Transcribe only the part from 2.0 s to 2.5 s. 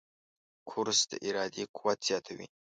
زیاتوي.